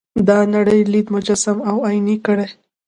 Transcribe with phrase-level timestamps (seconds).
[0.27, 2.47] دا نړۍ لید مجسم او عیني کړي.